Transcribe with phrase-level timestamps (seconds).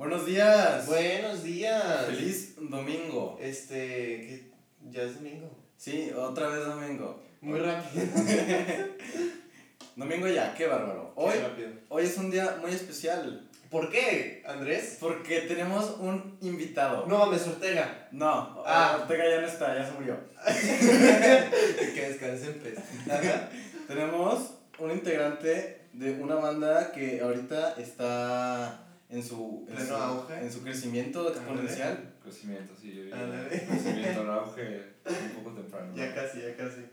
[0.00, 0.86] Buenos días.
[0.86, 2.06] Buenos días.
[2.06, 3.36] Feliz domingo.
[3.38, 4.50] Este,
[4.90, 5.54] ya es domingo.
[5.76, 7.22] Sí, otra vez domingo.
[7.42, 8.06] Muy rápido.
[9.96, 11.12] domingo ya, qué bárbaro.
[11.16, 11.68] Hoy, Qué rápido.
[11.90, 14.96] hoy es un día muy especial ¿Por qué, Andrés?
[15.00, 17.04] porque tenemos un invitado.
[17.06, 18.08] No mames, Ortega.
[18.10, 19.00] No, Ah.
[19.02, 20.16] Ortega ya no está, ya se murió.
[21.94, 23.18] que descanse en paz.
[23.18, 23.50] Ajá.
[23.86, 30.34] Tenemos un integrante de una banda que ahorita está en su, en su, auge.
[30.40, 32.14] en su crecimiento exponencial.
[32.22, 33.16] Crecimiento, sí, yo.
[33.48, 35.92] Crecimiento, el auge un poco temprano.
[35.96, 36.86] Ya casi, ya casi.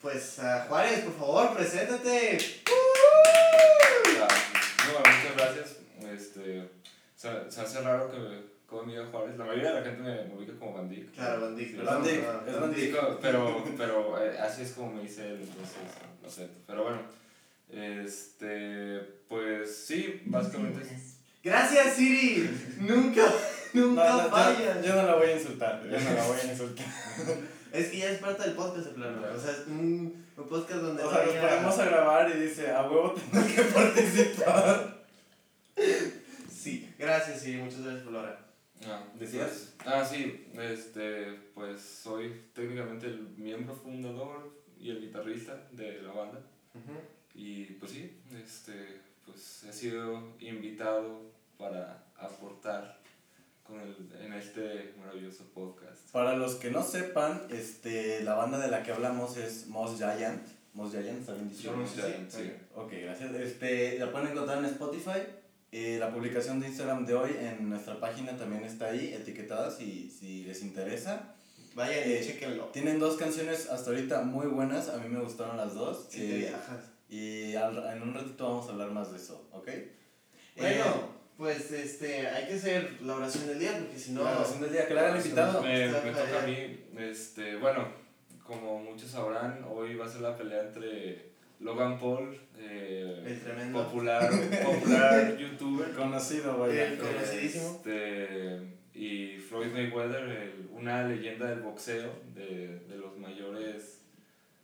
[0.00, 2.38] Pues, ah, Juárez, por favor, preséntate.
[4.16, 5.76] No, muchas gracias.
[6.00, 6.70] Este,
[7.14, 9.38] se, se hace raro que como me diga Juárez.
[9.38, 11.12] La mayoría de la gente me, me ubica como Bandic.
[11.12, 11.94] Claro, Bandic, Sí, perdón.
[11.94, 12.60] Bandic, es Bandic.
[12.60, 13.18] Bandic.
[13.20, 15.76] Pero, pero eh, así es como me dice él, entonces
[16.22, 16.58] lo acepto.
[16.66, 16.98] Pero bueno,
[17.70, 22.50] este, pues sí, básicamente es- Gracias, Siri.
[22.80, 23.22] Nunca,
[23.72, 24.84] nunca no, yo, fallas.
[24.84, 26.86] yo no la voy a insultar, yo no la voy a insultar.
[27.70, 29.20] Es que ya es parte del podcast, de plano.
[29.36, 32.70] O sea, es un, un podcast donde O sea, nos ponemos a grabar y dice,
[32.70, 35.04] a huevo tengo que participar.
[36.50, 37.58] Sí, gracias, Siri.
[37.58, 38.40] Muchas gracias por la hora.
[38.86, 39.74] Ah, ¿Decías?
[39.84, 46.40] ah, sí, este, pues soy técnicamente el miembro fundador y el guitarrista de la banda.
[47.38, 48.10] Y pues sí,
[48.44, 51.22] este, pues he sido invitado
[51.56, 52.98] para aportar
[53.62, 56.10] con el, en este maravilloso podcast.
[56.10, 60.42] Para los que no sepan, este, la banda de la que hablamos es Moss Giant.
[60.74, 61.72] Moss Giant, ¿está bien dicho?
[61.86, 62.52] Sé Giant, sí.
[62.74, 63.32] Ok, gracias.
[63.36, 65.20] Este, la pueden encontrar en Spotify.
[65.70, 70.10] Eh, la publicación de Instagram de hoy en nuestra página también está ahí, etiquetada si,
[70.10, 71.36] si les interesa.
[71.76, 72.64] Vayan y Eh, chequenlo.
[72.72, 76.08] Tienen dos canciones hasta ahorita muy buenas, a mí me gustaron las dos.
[76.08, 76.97] Te eh, viajas.
[77.08, 79.68] Y al- en un ratito vamos a hablar más de eso, ¿ok?
[80.56, 80.92] Bueno, Eh,
[81.36, 84.24] pues este, hay que hacer la oración del día porque si no.
[84.24, 85.62] la oración del día, que la invitado.
[85.62, 87.86] Me, me toca a mí, este, bueno,
[88.44, 91.28] como muchos sabrán, hoy va a ser la pelea entre
[91.60, 93.84] Logan Paul, eh, El tremendo.
[93.84, 94.28] popular,
[94.64, 96.86] popular youtuber, Conocido, vaya.
[96.88, 97.76] El conocidísimo.
[97.76, 103.97] Este, y Floyd Mayweather, el- una leyenda del boxeo, de, de los mayores,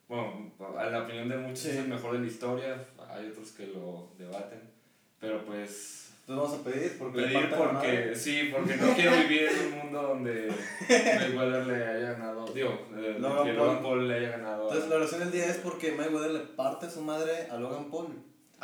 [0.09, 1.71] bueno, a la opinión de muchos Sí.
[1.71, 4.61] es el mejor de la historia, hay otros que lo debaten,
[5.21, 9.73] pero pues Entonces vamos a pedir porque pedir porque, sí, porque no quiero vivir en
[9.73, 10.53] un mundo donde
[10.89, 13.57] Mayweather le haya ganado, digo, eh, Logan que Paul.
[13.67, 16.41] Logan Paul le haya ganado a- Entonces la oración del día es porque Mayweather le
[16.41, 18.09] parte su madre a Logan Paul.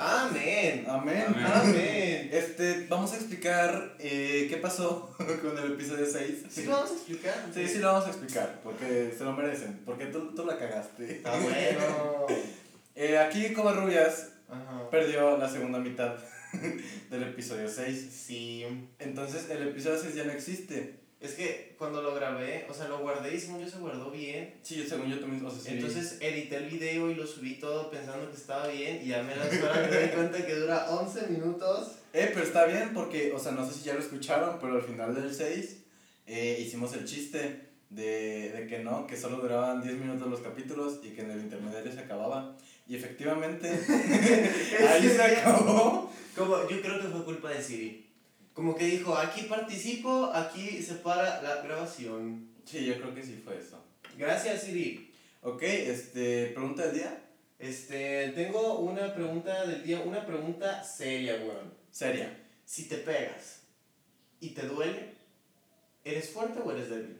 [0.02, 0.86] Amén.
[0.88, 1.24] Amén.
[1.28, 1.46] Amén.
[1.52, 2.30] Amén.
[2.32, 6.44] Este, vamos a explicar eh, qué pasó con el episodio 6.
[6.48, 7.34] Sí, lo vamos a explicar.
[7.52, 11.16] Sí, sí lo vamos a explicar, porque se lo merecen, porque tú, tú la cagaste.
[11.16, 12.26] Está bueno.
[12.96, 14.28] Eh, aquí Covarrubias
[14.90, 16.16] perdió la segunda mitad
[17.10, 18.10] del episodio 6.
[18.12, 18.66] Sí.
[18.98, 20.96] Entonces el episodio 6 ya no existe.
[21.20, 24.54] Es que cuando lo grabé, o sea, lo guardé y según yo se guardó bien.
[24.62, 25.69] Sí, según yo también, o sea, sí.
[25.72, 29.36] Entonces edité el video y lo subí todo pensando que estaba bien y ya me
[29.36, 31.98] las horas me di cuenta que dura 11 minutos.
[32.14, 34.82] Eh, pero está bien porque, o sea, no sé si ya lo escucharon, pero al
[34.82, 35.76] final del 6
[36.26, 41.00] eh, hicimos el chiste de, de que no, que solo duraban 10 minutos los capítulos
[41.03, 42.56] y que en el intermediario se acababa.
[42.88, 43.69] Y efectivamente,
[44.88, 46.10] ahí se acabó.
[46.34, 48.09] Como, yo creo que fue culpa de Siri.
[48.54, 52.48] Como que dijo, aquí participo, aquí se para la grabación.
[52.64, 53.82] Sí, yo creo que sí fue eso.
[54.16, 55.12] Gracias, Siri.
[55.42, 57.22] Ok, este, pregunta del día.
[57.58, 61.72] Este, tengo una pregunta del día, una pregunta seria, weón.
[61.90, 62.38] Seria.
[62.64, 63.62] Si te pegas
[64.40, 65.14] y te duele,
[66.04, 67.16] ¿eres fuerte o eres débil?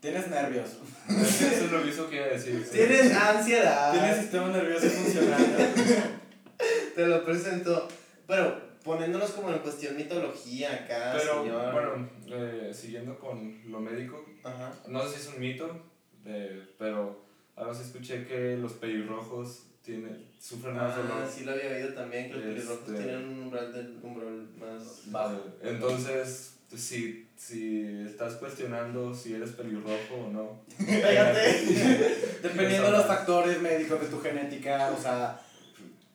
[0.00, 0.70] Tienes nervios.
[1.08, 2.64] Eso es lo mismo que iba a decir.
[2.64, 2.76] sí.
[2.76, 3.92] Tienes ansiedad.
[3.92, 5.58] Tienes sistema nervioso funcionando.
[6.94, 7.88] Te lo presento.
[8.26, 11.72] Pero poniéndonos como en cuestión mitología acá, Pero señor.
[11.72, 14.72] bueno, eh, siguiendo con lo médico, Ajá.
[14.88, 15.80] no sé si es un mito,
[16.24, 17.20] eh, pero
[17.56, 21.28] ahora sí escuché que los pelirrojos tienen, sufren más Ah, dolor.
[21.30, 25.02] sí lo había oído también, que los pelirrojos Este- tienen un umbral, del, umbral más...
[25.12, 25.44] Bajo.
[25.62, 30.60] Entonces, si, si estás cuestionando si eres pelirrojo o no.
[30.78, 35.40] Dependiendo de los factores médicos de tu genética, o sea.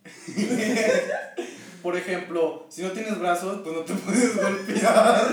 [1.81, 5.31] Por ejemplo, si no tienes brazos, pues no te puedes golpear.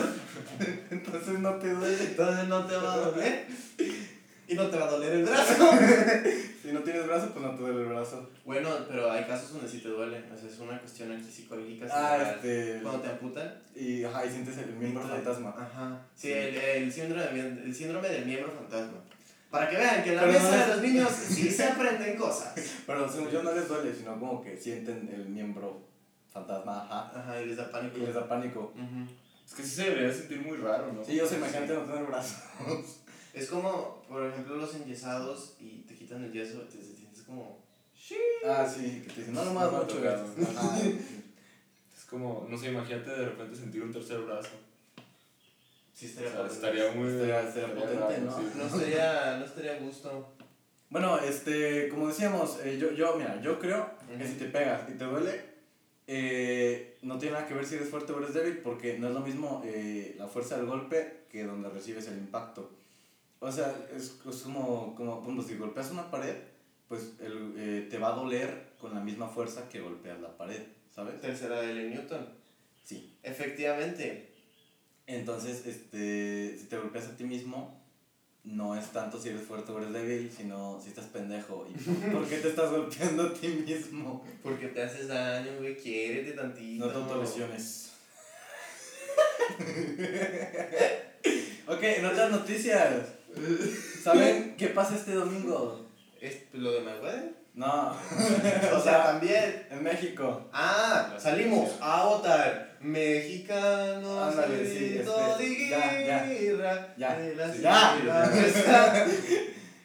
[0.91, 2.05] Entonces no te duele.
[2.05, 3.47] Entonces no te va a doler.
[4.49, 5.71] Y no te va a doler el brazo.
[6.69, 8.29] Si no tienes brazos, pues no te duele el brazo.
[8.45, 10.23] Bueno, pero hay casos donde sí te duele.
[10.31, 11.87] O sea, es una cuestión aquí psicológica.
[11.91, 12.81] Ah, este.
[12.83, 13.55] Cuando te amputan.
[13.75, 15.55] Y, ajá, y sientes el miembro Entonces- fantasma.
[15.59, 16.03] Ajá.
[16.15, 16.33] Sí, Sí.
[16.35, 18.99] El, el, síndrome el síndrome del miembro fantasma.
[19.51, 22.17] Para que vean que en la Pero mesa no de los niños sí se aprenden
[22.19, 22.53] cosas.
[22.87, 25.88] Pero según yo no les duele, sino como que sienten el miembro
[26.33, 27.13] fantasma, ajá.
[27.21, 27.99] Ajá, y les da pánico.
[27.99, 28.73] Y les da pánico.
[29.47, 31.05] Es que sí se debería sentir muy raro, ¿no?
[31.05, 32.39] Sí, yo imagínate no tener brazos.
[33.35, 37.59] Es como, por ejemplo, los enyesados y te quitan el yeso, te, te sientes como...
[38.45, 40.25] Ah, sí, que te dicen, no, no más No tocado.
[40.57, 40.79] Ajá.
[41.97, 44.49] Es como, no sé, imagínate de repente sentir un tercer brazo.
[45.95, 46.55] Sí, O estaría sea, padre.
[46.55, 47.09] estaría muy.
[47.13, 48.37] Estaría- estaría potente, ¿no?
[48.39, 48.43] sí.
[48.57, 50.33] No estaría, no estaría a gusto.
[50.91, 54.93] Bueno, este, como decíamos, eh, yo, yo, mira, yo creo que si te pegas y
[54.93, 55.45] te duele,
[56.11, 59.15] eh, no tiene nada que ver si eres fuerte o eres débil, porque no es
[59.15, 62.71] lo mismo eh, la fuerza del golpe que donde recibes el impacto.
[63.41, 66.35] O sea, es, es como, como, ejemplo, si golpeas una pared,
[66.89, 70.63] pues el, eh, te va a doler con la misma fuerza que golpeas la pared,
[70.91, 71.21] ¿sabes?
[71.21, 72.27] Tercera de Newton.
[72.83, 73.19] Sí.
[73.23, 74.33] Efectivamente.
[75.07, 77.78] Entonces, este, si te golpeas a ti mismo,
[78.53, 81.67] no es tanto si eres fuerte o eres débil, sino si estás pendejo.
[81.69, 81.75] ¿Y
[82.11, 84.25] por qué te estás golpeando a ti mismo?
[84.43, 85.77] Porque te haces daño, güey.
[85.77, 86.87] Quiérete tantito.
[86.87, 87.93] No te autolesiones.
[91.67, 93.09] ok, en otras noticias.
[94.03, 95.87] ¿Saben qué pasa este domingo?
[96.21, 97.39] ¿Es lo de Mayweather?
[97.55, 97.91] No,
[98.73, 99.67] o sea, también.
[99.71, 100.49] en México.
[100.53, 102.68] Ah, salimos a votar.
[102.81, 107.97] Mexicanos, Ándale, sí, este, de ya, ya, ya, de la sí, ya.
[107.99, 109.07] ciudad.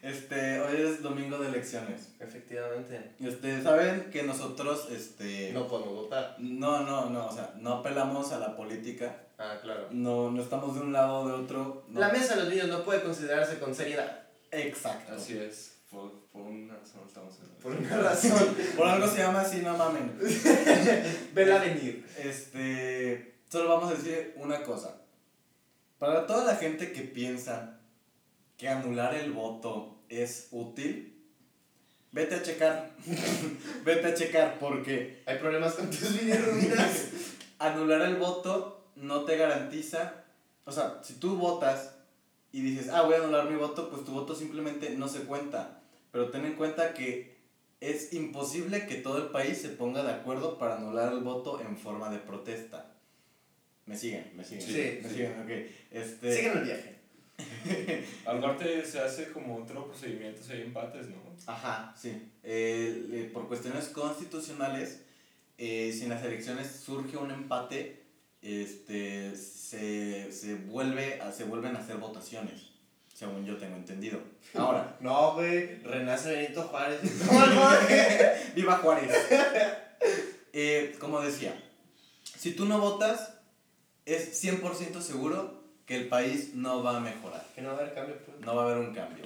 [0.03, 2.09] Este, hoy es domingo de elecciones.
[2.19, 3.11] Efectivamente.
[3.21, 5.53] Este, ¿saben que nosotros, este...
[5.53, 6.35] No podemos votar.
[6.39, 9.87] No, no, no, o sea, no apelamos a la política, Ah, claro.
[9.91, 11.85] no, no estamos de un lado o de otro.
[11.87, 12.01] no.
[12.01, 14.25] La mesa de los niños no puede considerarse con seriedad.
[14.51, 15.13] Exacto.
[15.15, 15.77] Así es.
[15.89, 18.55] Por, por una razón estamos en Por una razón.
[18.75, 20.19] Por algo se llama así, no mamen.
[21.33, 22.05] Vela venir.
[22.17, 24.97] Este, solo vamos a decir una cosa.
[25.99, 27.79] Para toda la gente que piensa
[28.57, 31.23] que anular el voto es útil,
[32.11, 32.91] vete a checar.
[33.85, 37.09] vete a checar porque Hay problemas con tus bilirrubinas.
[37.59, 40.23] anular el voto no te garantiza,
[40.65, 41.95] o sea, si tú votas
[42.51, 45.82] y dices, ah, voy a anular mi voto, pues tu voto simplemente no se cuenta.
[46.13, 47.35] Pero ten en cuenta que
[47.81, 51.75] es imposible que todo el país se ponga de acuerdo para anular el voto en
[51.75, 52.95] forma de protesta.
[53.87, 54.31] ¿Me siguen?
[54.35, 54.61] ¿Me siguen?
[54.61, 55.15] Sí, ¿Me sí.
[55.15, 55.41] siguen?
[55.41, 55.49] Ok.
[55.91, 56.93] Este, Siguen el viaje.
[58.25, 61.17] Aparte se hace como otro procedimiento si hay empates, ¿no?
[61.47, 62.09] Ajá, sí.
[62.43, 65.01] Eh, eh, por cuestiones constitucionales,
[65.57, 68.03] eh, si en las elecciones surge un empate,
[68.43, 72.67] este, se, se, vuelve a- se vuelven a hacer votaciones,
[73.13, 74.19] según yo tengo entendido.
[74.55, 75.81] Ahora, No, güey.
[75.83, 76.99] Renace Benito Juárez.
[78.55, 79.11] ¡viva Juárez!
[80.51, 81.55] Eh, como decía,
[82.37, 83.33] si tú no votas,
[84.05, 87.45] es 100% seguro que el país no va a mejorar.
[87.55, 88.39] Que no va a haber cambio, pues.
[88.41, 89.25] no va a haber un cambio.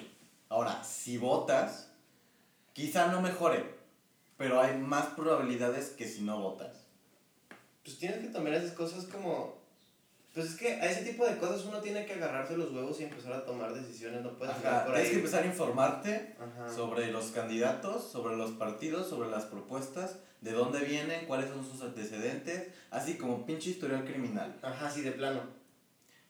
[0.50, 1.92] Ahora, si votas,
[2.74, 3.66] quizá no mejore,
[4.38, 6.86] pero hay más probabilidades que si no votas.
[7.83, 9.56] Pues tienes que tomar esas cosas como.
[10.38, 13.06] Pues es que a ese tipo de cosas uno tiene que agarrarse los huevos y
[13.06, 14.22] empezar a tomar decisiones.
[14.22, 15.10] No puedes Ajá, por tienes ahí.
[15.10, 16.72] que empezar a informarte Ajá.
[16.72, 21.81] sobre los candidatos, sobre los partidos, sobre las propuestas, de dónde vienen, cuáles son sus
[21.81, 24.56] antecedentes, así como pinche historial criminal.
[24.62, 25.42] Ajá, sí, de plano.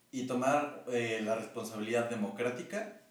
[0.09, 3.01] Y tomar eh, la responsabilidad democrática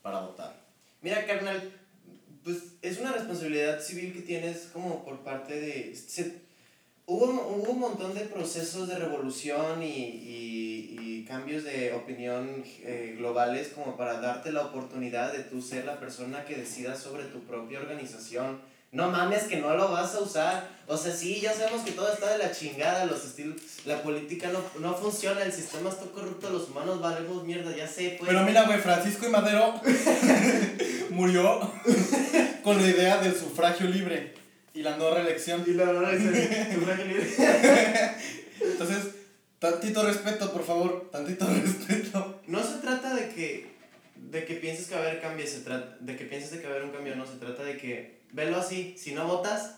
[0.00, 0.54] para votar.
[1.02, 1.72] Mira, carnal,
[2.44, 5.96] pues es una responsabilidad civil que tienes como por parte de...
[5.96, 6.45] se-
[7.06, 13.14] hubo, hubo un montón de procesos de revolución y, y, y cambios de opinión eh,
[13.16, 17.40] globales como para darte la oportunidad de tú ser la persona que decida sobre tu
[17.44, 18.60] propia organización.
[18.92, 20.68] No mames que no lo vas a usar.
[20.86, 24.48] O sea, sí, ya sabemos que todo está de la chingada, los estilos, la política
[24.48, 28.30] no, no funciona, el sistema está corrupto, los humanos valemos mierda, ya sé, pues.
[28.30, 29.74] Pero mira, güey, Francisco y Madero
[31.10, 31.60] murió
[32.62, 34.45] con la idea del sufragio libre
[34.76, 35.64] y la no reelección.
[35.66, 37.28] Y la libre.
[38.60, 38.98] Entonces,
[39.58, 42.42] tantito respeto, por favor, tantito respeto.
[42.46, 43.66] No se trata de que,
[44.16, 46.66] de que pienses que va a haber cambio, se trata de que pienses de que
[46.66, 49.76] va a haber un cambio, no, se trata de que, velo así, si no votas,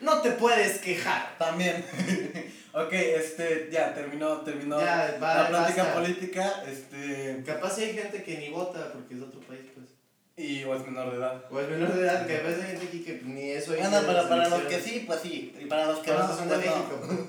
[0.00, 1.36] no te puedes quejar.
[1.38, 1.84] También.
[2.72, 6.00] ok, este, ya, terminó, terminó Ya, va, la plática basta.
[6.00, 9.88] política, este, Capaz hay gente que ni vota porque es de otro país, pues.
[10.36, 11.44] y o es menor de edad.
[11.50, 12.81] O es menor de edad, que a veces hay gente aquí
[13.18, 16.10] que ni eso Bueno, pero para los que sí, pues sí, y para los que
[16.12, 16.76] no, son de pues no.
[16.76, 17.26] México.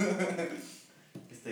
[1.32, 1.50] Este,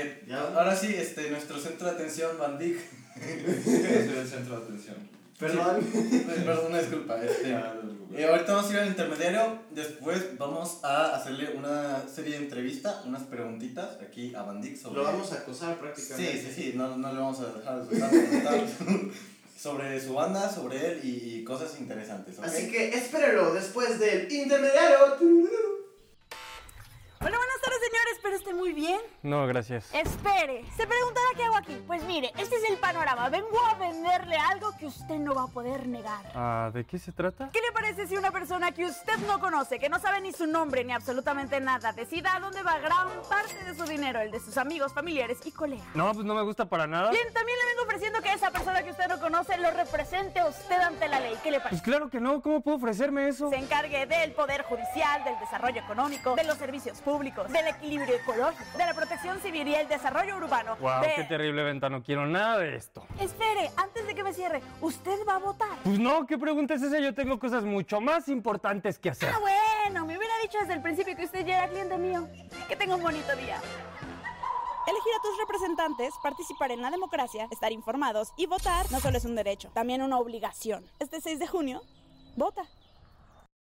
[0.00, 2.76] Eh, ya, ahora sí, este, nuestro centro de atención, Bandic.
[3.16, 4.96] Yo soy el centro de atención.
[5.38, 5.80] perdón.
[6.44, 7.44] Perdón, una disculpa, este.
[7.44, 8.18] Preocupes.
[8.18, 13.04] Eh, ahorita vamos a ir al intermediario, después vamos a hacerle una serie de entrevistas,
[13.04, 14.96] unas preguntitas aquí a Bandic sobre...
[14.96, 16.42] Lo vamos a acosar Sí, prácticamente.
[16.42, 18.54] sí, sí, no, no le vamos a dejar de soltar,
[19.58, 22.44] sobre su banda, sobre él y, y cosas interesantes, ¿ok?
[22.44, 24.98] Así que espéralo después del intermediario.
[28.28, 29.00] Bueno, viste muy bien.
[29.22, 29.86] No, gracias.
[29.94, 31.82] Espere, se preguntará qué hago aquí.
[31.86, 33.30] Pues mire, este es el panorama.
[33.30, 36.30] Vengo a venderle algo que usted no va a poder negar.
[36.34, 37.48] Ah, ¿de qué se trata?
[37.50, 40.46] ¿Qué le parece si una persona que usted no conoce, que no sabe ni su
[40.46, 44.40] nombre ni absolutamente nada, decida a dónde va gran parte de su dinero, el de
[44.40, 45.86] sus amigos, familiares y colegas?
[45.94, 47.10] No, pues no me gusta para nada.
[47.10, 50.48] Bien, también le vengo ofreciendo que esa persona que usted no conoce lo represente a
[50.48, 51.34] usted ante la ley.
[51.42, 51.76] ¿Qué le parece?
[51.76, 53.48] Pues claro que no, ¿cómo puedo ofrecerme eso?
[53.48, 58.64] Se encargue del poder judicial, del desarrollo económico, de los servicios públicos, del equilibrio ecológico,
[58.78, 60.76] de la protección civil y el desarrollo urbano.
[60.76, 63.04] Wow, de- qué terrible venta, no quiero nada de esto.
[63.20, 65.78] Espere, antes de que me cierre, ¿usted va a votar?
[65.84, 66.98] Pues no, ¿qué pregunta es esa?
[66.98, 69.30] Yo tengo cosas mucho más importantes que hacer.
[69.34, 72.28] Ah, bueno, me hubiera dicho desde el principio que usted ya era cliente mío.
[72.68, 73.60] Que tenga un bonito día.
[74.86, 79.24] Elegir a tus representantes, participar en la democracia, estar informados y votar no solo es
[79.26, 80.82] un derecho, también una obligación.
[80.98, 81.82] Este 6 de junio,
[82.36, 82.62] vota.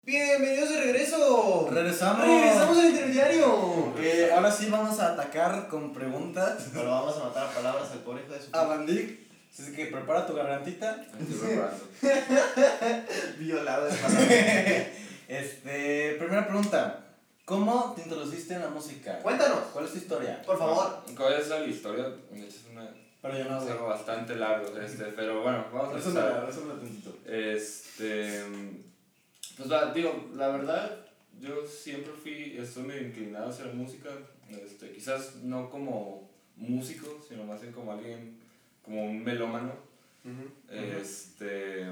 [0.07, 1.67] Bienvenidos de regreso.
[1.69, 2.25] Regresamos.
[2.25, 3.93] Regresamos al intermediario.
[3.99, 7.99] Eh, ahora sí vamos a atacar con preguntas Pero vamos a matar a palabras al
[7.99, 9.19] pobre hijo de su a Bandic.
[9.51, 11.03] Así que prepara tu gargantita.
[11.19, 11.83] Me estoy preparando.
[13.37, 14.31] violado de palabras.
[15.27, 17.03] Este, primera pregunta.
[17.43, 19.19] ¿Cómo te introduciste en la música?
[19.19, 20.41] Cuéntanos, ¿Cuál es tu historia?
[20.45, 21.01] por favor.
[21.17, 22.05] ¿Cuál es la historia?
[22.33, 22.89] Es una,
[23.21, 23.71] Pero yo no es sé.
[23.71, 26.45] algo bastante largo, este, pero bueno, vamos a empezar.
[26.45, 27.13] resúmela tantito.
[27.25, 28.45] Este,
[29.57, 31.05] pues la, digo, la verdad,
[31.39, 34.09] yo siempre fui, estoy medio inclinado hacia la música,
[34.49, 38.37] este, quizás no como músico, sino más bien como alguien,
[38.83, 39.87] como un melómano.
[40.69, 41.85] Este,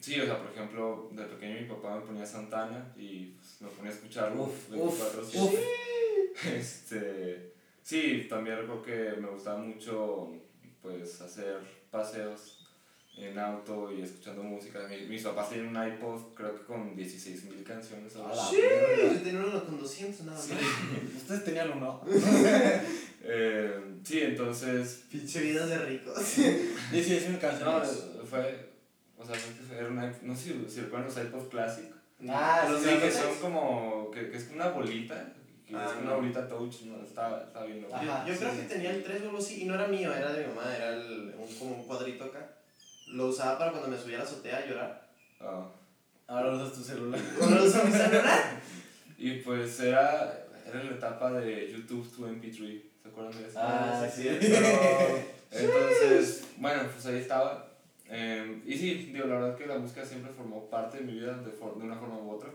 [0.00, 3.68] sí, o sea, por ejemplo, de pequeño mi papá me ponía Santana y pues, me
[3.68, 5.42] ponía a escucharlo Uf, 24/7.
[5.42, 5.54] uf,
[6.54, 10.32] Este, sí, también recuerdo que me gustaba mucho
[10.82, 11.58] pues hacer
[11.90, 12.57] paseos
[13.24, 14.80] en auto y escuchando música.
[14.88, 18.14] Mi- mis papás tienen un iPod, creo que con 16.000 canciones.
[18.16, 18.56] A la así.
[18.56, 20.48] Yo tenía uno con 200 nada más.
[21.16, 22.00] Ustedes tenían uno.
[23.30, 26.18] Eh, sí, entonces, Pinche vida de ricos.
[26.22, 26.42] Sí,
[26.92, 27.82] sí, es una no,
[28.24, 28.70] fue,
[29.18, 29.34] o sea,
[29.76, 31.84] era una, no sé si, si recuerdan los iPod Classic.
[32.28, 33.18] Ah, Los sí, sí, que sí.
[33.18, 35.34] son como, que, que es una bolita,
[35.66, 36.16] que Ah, es una no.
[36.16, 37.94] bolita touch, no, está, está bien loco.
[38.02, 38.58] Yo, Ajá, yo sí, creo sí.
[38.60, 40.74] que tenía el 3 o algo así, y no era mío, era de mi mamá,
[40.74, 42.48] era el, un, como un cuadrito acá.
[43.12, 45.08] Lo usaba para cuando me subía a la azotea a llorar.
[45.40, 45.66] Ah.
[46.26, 47.20] Ahora usas tu celular.
[47.38, 48.60] ¿Cuándo lo usaba mi celular?
[49.16, 53.58] Y pues era, era la etapa de YouTube to MP3, ¿se acuerdan de eso?
[53.60, 54.28] Ah, sí, sí.
[54.40, 55.18] Pero,
[55.50, 57.66] entonces, bueno, pues ahí estaba.
[58.10, 61.36] Eh, y sí, digo, la verdad que la música siempre formó parte de mi vida
[61.38, 62.50] de, for- de una forma u otra.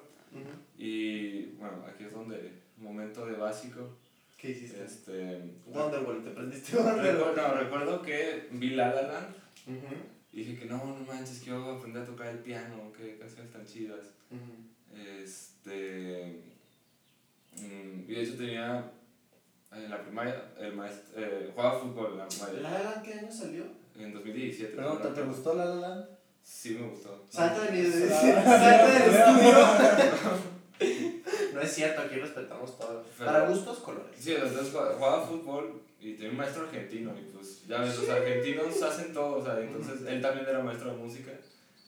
[0.78, 3.98] Y bueno, aquí es donde, momento de básico.
[4.38, 4.84] ¿Qué hiciste?
[4.84, 7.36] Este, Wonderwall, te prendiste Wonderwall.
[7.36, 9.36] no, recuerdo que vi La La Land
[9.68, 9.96] Ujú,
[10.34, 13.66] y dije que no, no manches, quiero aprender a tocar el piano, qué canciones tan
[13.66, 14.08] chidas.
[14.32, 15.00] ujú.
[15.24, 16.42] Este.
[17.56, 18.92] mm, y de hecho tenía.
[19.72, 21.20] En la primaria, el maestro.
[21.20, 22.62] Eh, jugaba fútbol en la primaria.
[22.62, 23.64] ¿La La Land qué año salió?
[23.98, 24.76] En 2017.
[24.76, 25.14] Pregunta, ¿no?
[25.16, 26.06] ¿te gustó La La Land?
[26.44, 27.26] Sí, me gustó.
[27.28, 30.44] Salta de mi salta del estudio.
[31.54, 33.04] No es cierto, aquí respetamos todo.
[33.18, 34.16] Pero- Para gustos, colores.
[34.20, 37.14] Sí, entonces jugaba jugaba fútbol y tenía un maestro argentino.
[37.18, 39.38] Y pues, ya ves, los argentinos hacen todo.
[39.38, 41.32] O sea, entonces él también era maestro de música.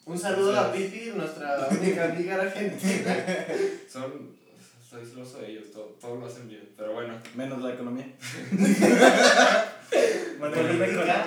[0.06, 3.26] Un saludo a Pipi, nuestra única amiga argentina.
[3.90, 4.36] Son.
[4.82, 6.70] Estoy celoso de ellos, todo, todo lo hacen bien.
[6.78, 8.08] Pero bueno, Menos la economía.
[10.40, 11.26] Política.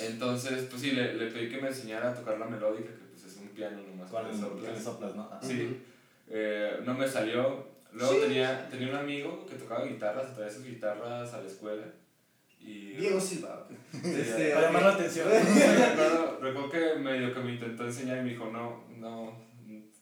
[0.00, 3.32] entonces, pues sí, le, le pedí que me enseñara a tocar la melódica, que pues
[3.32, 4.10] es un piano nomás.
[4.10, 4.82] Con soplas.
[4.82, 5.28] soplas, ¿no?
[5.30, 5.38] Ah.
[5.40, 5.80] Sí.
[6.28, 7.66] Eh, no me salió.
[7.92, 11.84] Luego tenía, tenía un amigo que tocaba guitarras, traía sus guitarras a la escuela.
[12.60, 13.66] Y Diego Silva.
[13.92, 15.28] Este, Para llamar la atención.
[15.30, 19.34] recuerdo, recuerdo que medio que me intentó enseñar y me dijo, no, no,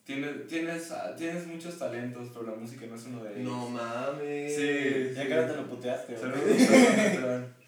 [0.05, 3.53] tienes, tienes, tienes muchos talentos, pero la música no es uno de ellos.
[3.53, 4.57] No mames.
[4.57, 5.13] Sí.
[5.15, 6.59] Ya que ahora te lo puteaste, güey.
[6.99, 7.45] Saludos,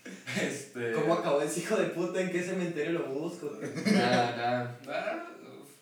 [0.40, 0.92] Este...
[0.92, 2.20] ¿Cómo acabó ese hijo de puta?
[2.20, 3.52] ¿En qué cementerio lo busco?
[3.92, 4.80] Nada, nada.
[4.88, 5.28] Ah,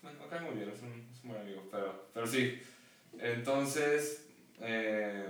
[0.03, 2.59] me, me cae muy bien, es un, es un buen amigo, pero, pero sí.
[3.19, 4.28] Entonces,
[4.61, 5.27] eh,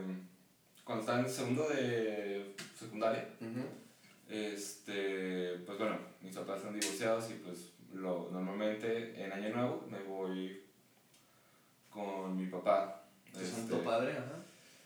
[0.85, 3.29] cuando estaba en segundo de secundaria,
[4.29, 10.01] este, pues bueno, mis papás están divorciados y pues lo, normalmente en Año Nuevo me
[10.01, 10.63] voy
[11.91, 13.05] con mi papá.
[13.33, 14.37] Tu Este, santo padre, ajá.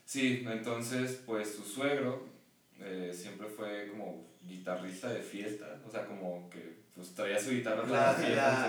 [0.04, 2.26] Sí, entonces pues su suegro
[2.80, 7.86] eh, siempre fue como guitarrista de fiesta, o sea, como que pues traía su guitarra
[7.86, 8.12] La,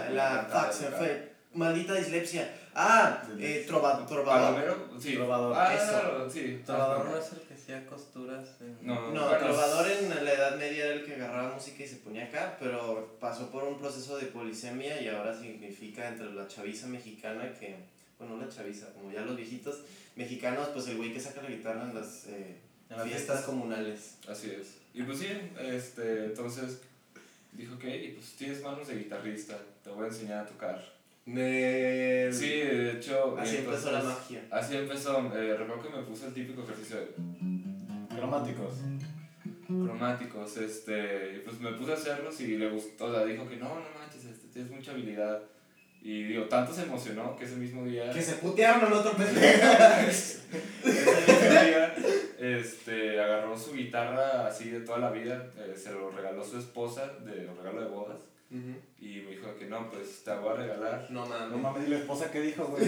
[0.10, 2.52] la, se ponía a la, Maldita dislexia.
[2.76, 4.56] Ah, eh, trova- trovador.
[4.56, 4.90] ¿Palomero?
[5.00, 5.14] Sí.
[5.14, 5.54] Trovador.
[5.56, 6.30] Ah, Eso.
[6.30, 6.62] sí.
[6.66, 8.50] Trovador no es el que hacía costuras.
[8.62, 11.88] en- No, No, bueno, trovador en la Edad Media era el que agarraba música y
[11.88, 16.48] se ponía acá, pero pasó por un proceso de polisemia y ahora significa entre la
[16.48, 17.76] chaviza mexicana que,
[18.18, 19.82] bueno, la chaviza, como ya los viejitos
[20.16, 22.58] mexicanos, pues el güey que saca la guitarra en las, eh,
[22.90, 24.18] En las Fiestas comunales.
[24.28, 24.78] Así es.
[24.96, 25.28] Y pues sí,
[25.60, 26.80] este, entonces
[27.52, 30.94] dijo que, y pues tienes manos de guitarrista, te voy a enseñar a tocar.
[31.26, 33.38] Sí, de hecho.
[33.38, 34.44] Así entonces, empezó la magia.
[34.52, 35.20] Así empezó.
[35.36, 37.08] Eh, recuerdo que me puse el típico ejercicio de
[38.16, 38.74] Cromáticos.
[39.68, 43.70] cromáticos, este, pues me puse a hacerlos y le gustó, o sea, dijo que no,
[43.70, 45.42] no manches, este, tienes mucha habilidad.
[46.02, 49.68] Y digo, tanto se emocionó que ese mismo día, Que se putearon al otro pendejo.
[50.06, 50.42] ese
[50.86, 51.96] mismo día,
[52.38, 57.08] este, agarró su guitarra así de toda la vida, eh, se lo regaló su esposa
[57.24, 58.33] de regalo de bodas
[59.00, 61.08] y me dijo que no, pues te voy a regalar.
[61.10, 61.62] No No mames.
[61.62, 62.84] mames, ¿y la esposa qué dijo, güey?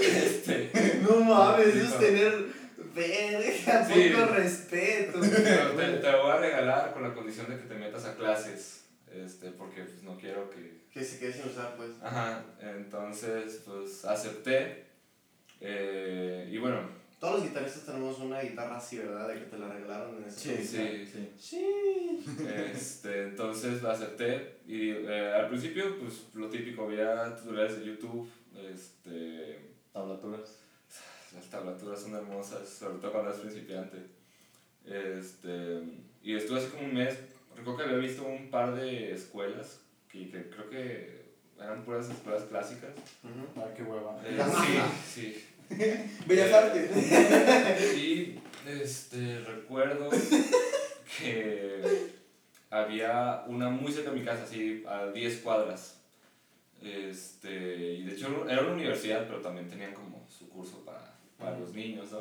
[0.00, 0.70] Este,
[1.02, 2.46] No mames, eso es tener
[2.94, 4.10] verga, Sí.
[4.14, 5.20] poco respeto.
[5.20, 8.84] Pero te, te voy a regalar con la condición de que te metas a clases,
[9.12, 10.78] este, porque pues no quiero que...
[10.92, 11.90] Que se quede sin usar, pues.
[12.02, 14.86] Ajá, entonces pues acepté
[15.60, 16.88] eh, y bueno,
[17.20, 19.26] Todos los guitarristas tenemos una guitarra así, ¿verdad?
[19.28, 21.06] De que te la regalaron en ese Sí, Sí.
[21.12, 21.32] sí.
[21.38, 22.24] Sí.
[22.72, 28.30] este, entonces la acepté y eh, al principio pues lo típico, había tutoriales de YouTube,
[28.70, 30.58] este, Tablaturas.
[31.34, 33.98] las tablaturas son hermosas, sobre todo cuando eres principiante.
[34.84, 35.80] Este,
[36.22, 37.18] y estuve así como un mes,
[37.56, 41.28] recuerdo que había visto un par de escuelas que, que creo que
[41.60, 42.90] eran puras escuelas clásicas.
[43.24, 43.60] Ujú.
[43.60, 44.20] Ah, qué hueva.
[44.24, 44.78] Eh, sí,
[45.34, 45.44] sí.
[46.26, 46.90] Bellas Artes.
[47.96, 50.10] Y este, recuerdo
[51.18, 52.12] que
[52.70, 55.96] había una muy cerca de mi casa, así a 10 cuadras.
[56.82, 61.58] Este, y de hecho era una universidad, pero también tenían como su curso para, para
[61.58, 62.20] los niños, ¿no?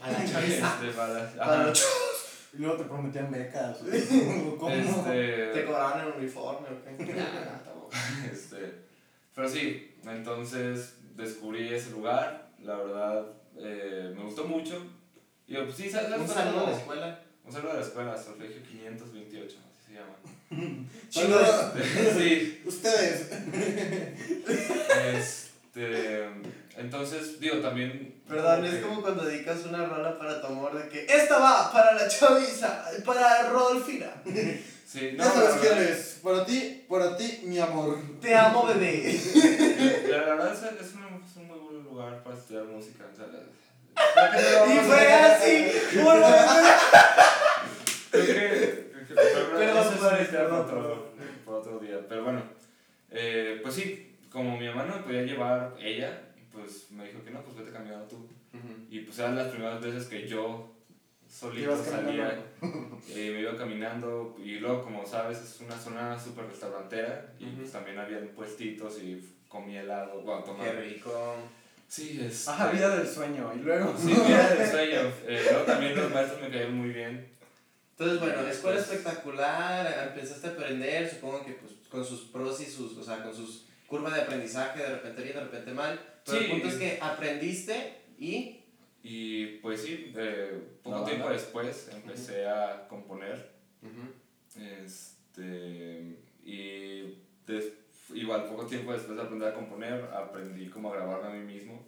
[0.00, 0.78] A la chaviza.
[0.80, 1.84] Este, para, Para los
[2.52, 3.78] Y luego te prometían becas.
[4.58, 4.70] ¿Cómo?
[4.70, 7.14] Este, ¿Te cobraban el uniforme o qué?
[7.14, 7.90] Nah, tampoco.
[8.30, 8.74] Este,
[9.34, 13.26] pero sí, entonces descubrí ese lugar, la verdad
[13.58, 14.84] eh, me gustó mucho.
[15.46, 16.08] Y yo, pues sí, ¿sabes?
[16.08, 16.72] Un ¿sabes saludo a cómo?
[16.72, 17.20] la escuela.
[17.44, 20.16] Un saludo a la escuela, Solfegio 528, así se llama.
[21.08, 22.14] Chingo de...
[22.18, 23.30] sí, Ustedes.
[25.14, 26.28] este,
[26.76, 31.06] entonces, digo, tamén Perdón, es como cuando dedicas una rola para tu amor de que
[31.08, 34.22] esta va para la chaviza, para Rodolfina.
[34.86, 36.20] Sí, no, ya sabes quién es.
[36.22, 37.98] Para ti, para ti, mi amor.
[38.20, 39.20] Te amo, bebé.
[40.08, 41.05] La verdad es, es, un,
[41.96, 43.04] para estudiar música.
[43.10, 43.26] o sea,
[44.66, 45.72] Y fue así.
[48.10, 48.32] Creo que.
[48.32, 50.66] creo que- pero Perdón, eso es padre, una historia perdón,
[51.44, 51.98] para otro, día.
[52.08, 52.42] Pero bueno,
[53.10, 57.30] eh, pues sí, como mi mamá no me podía llevar ella, pues me dijo que
[57.30, 58.28] no, pues vete caminando tú.
[58.90, 60.72] Y pues eran las primeras veces que yo
[61.28, 67.34] solito salía, eh, me iba caminando y luego como sabes es una zona súper restaurantera
[67.38, 70.64] y pues también habían puestitos y comía helado, bueno, tomaba.
[70.64, 71.34] Qué rico.
[71.88, 72.48] Sí, es...
[72.48, 73.52] Ajá, vida del sueño.
[73.54, 73.94] Y luego.
[73.98, 75.12] Sí, vida del sueño.
[75.26, 77.28] Eh, luego también los maestros me caían muy bien.
[77.92, 82.66] Entonces, bueno, escuela después- espectacular, empezaste a aprender, supongo que pues con sus pros y
[82.66, 85.98] sus, o sea, con sus curvas de aprendizaje, de repente bien, de repente mal.
[86.26, 86.44] Pero Sí.
[86.44, 88.60] el punto es que aprendiste y...
[89.02, 91.40] Y pues sí, eh, poco La tiempo banda.
[91.40, 93.52] después empecé a componer.
[94.56, 97.72] Este, y des-
[98.14, 101.86] igual poco tiempo después de aprender a componer, aprendí cómo a grabarme a mí mismo.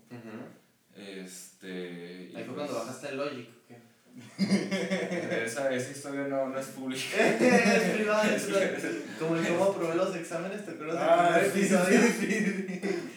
[0.94, 3.48] Este, y Ahí fue pues, cuando bajaste el Logic.
[4.38, 7.04] Esa, esa historia no, no es pública.
[7.38, 8.66] es privado, es privado.
[9.18, 12.00] Como el cómo aprobé los exámenes, ¿te acuerdas Ah, episodio?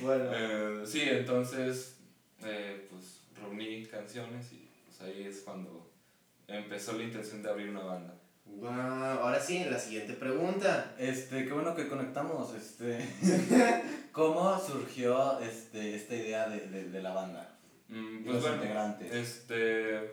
[0.02, 0.26] Bueno.
[0.32, 1.96] Eh, sí, entonces,
[2.44, 5.92] eh, pues reuní canciones y pues ahí es cuando
[6.48, 8.14] empezó la intención de abrir una banda.
[8.64, 10.94] Ahora sí, la siguiente pregunta.
[10.98, 12.54] Este, qué bueno que conectamos.
[12.56, 13.08] Este.
[14.12, 17.58] ¿Cómo surgió este, esta idea de, de, de la banda?
[17.88, 19.14] Mm, Y pues los bueno, integrantes.
[19.14, 20.12] este,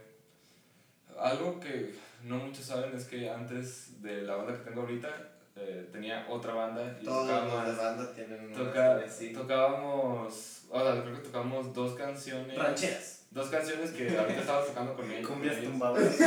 [1.18, 5.08] algo que no muchos saben es que antes de la banda que tengo ahorita
[5.56, 10.80] eh, tenía otra banda y Todos los de tocábamos, banda tienen una toca- tocábamos, o
[10.80, 12.56] sea, creo que tocábamos dos canciones.
[12.56, 13.17] Rancheras.
[13.30, 15.28] Dos canciones que ahorita estaba tocando con ellos.
[15.28, 16.18] Cumbias tumbadas.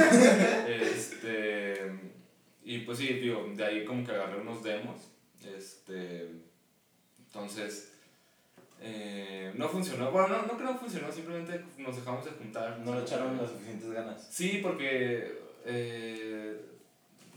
[0.67, 1.91] Este,
[2.63, 4.97] y pues sí, digo, de ahí como que agarré unos demos.
[5.43, 6.29] Este,
[7.17, 7.93] entonces,
[8.79, 10.11] eh, no funcionó.
[10.11, 12.79] Bueno, no, no que no funcionó, simplemente nos dejamos de juntar.
[12.79, 14.27] No le echaron las suficientes ganas.
[14.31, 16.59] Sí, porque eh,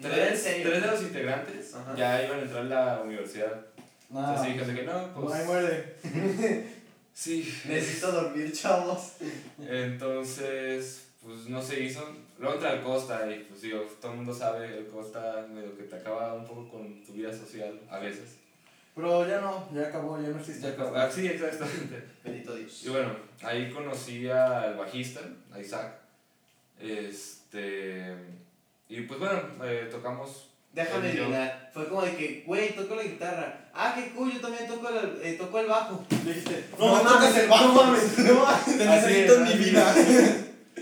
[0.00, 1.94] tres, de los integrantes Ajá.
[1.96, 3.66] ya iban a entrar a la universidad.
[4.10, 5.34] No, Entonces que no, pues.
[5.34, 5.96] Ahí muere.
[7.14, 7.42] Sí.
[7.66, 9.12] Necesito dormir, chavos.
[9.58, 12.04] Entonces, pues no se hizo.
[12.38, 15.84] Luego entra el Costa y pues digo, todo el mundo sabe, el Costa medio que
[15.84, 18.38] te acaba un poco con tu vida social a veces.
[18.94, 20.74] Pero ya no, ya acabó, ya no existe.
[20.78, 22.04] Ah, sí, exactamente.
[22.24, 22.84] Bendito Dios.
[22.84, 25.20] Y bueno, ahí conocí al bajista,
[25.52, 25.94] a Isaac.
[26.80, 28.14] Este.
[28.88, 30.50] Y pues bueno, eh, tocamos.
[30.74, 31.70] Déjame adivinar.
[31.72, 33.60] Fue como de que, güey, toco la guitarra.
[33.72, 36.04] Ah, qué cool, yo también toco el, eh, toco el bajo.
[36.24, 38.64] Dijiste, No, no, me mames, el bajo, no mames, no mames.
[38.78, 39.94] Te necesito es, en mi vida.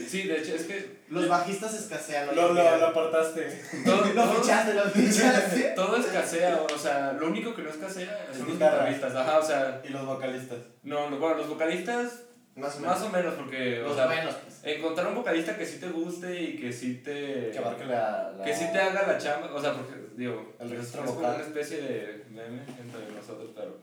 [0.08, 1.02] Sí, de hecho, es que.
[1.10, 2.34] Los bajistas escasean.
[2.34, 3.62] Lo, lo, lo apartaste.
[3.84, 5.60] Todo, Lo fichaste, lo fichaste.
[5.76, 8.78] todo escasea, o sea, lo único que no escasea son los Guitarra.
[8.78, 9.14] vocalistas.
[9.14, 10.58] Ajá, o sea, Y los vocalistas.
[10.84, 12.12] no, no, bueno, los vocalistas
[12.54, 12.94] Más o menos.
[13.00, 14.60] más o menos, porque, o sea, buenos, pues.
[14.76, 17.50] encontrar un vocalista que sí te guste y que sí te.
[17.50, 20.66] Que abarque la, la- que sí te haga la chamba, o sea, porque, digo, El
[20.66, 21.34] es, registro es como vocal.
[21.36, 23.78] una especie de meme entre nosotros, pero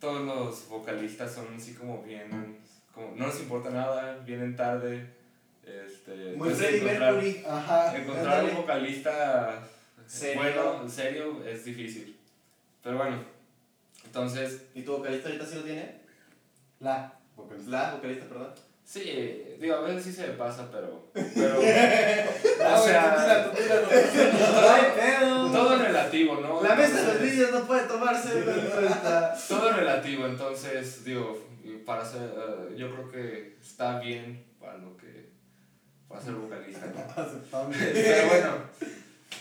[0.00, 2.58] todos los vocalistas son así como bien,
[2.92, 5.06] como no les importa nada, vienen tarde,
[5.64, 7.44] este, Muy Freddie Mercury.
[7.46, 7.96] Ajá.
[7.96, 9.62] encontrar un vocalista
[10.08, 10.40] Serio.
[10.42, 12.16] bueno, serio, es difícil,
[12.82, 13.22] pero bueno,
[14.04, 16.00] entonces, ¿Y tu vocalista ahorita sí lo tiene?
[16.80, 17.70] La vocalista.
[17.70, 18.52] La vocalista, perdón.
[18.84, 23.52] sí, digo, a veces sí se pasa, pero, pero, o sea,
[25.52, 26.62] todo es relativo, ¿no?
[26.62, 28.42] La mesa de los niños no puede tomarse.
[29.48, 31.38] Todo es relativo, entonces, digo,
[31.84, 35.30] para ser, eh, yo creo que está bien para lo que,
[36.08, 37.00] para ser vocalista, ¿no?
[37.22, 37.76] Aceptable.
[37.78, 38.50] Pero bueno,